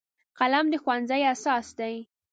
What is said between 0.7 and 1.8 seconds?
د ښوونځي اساس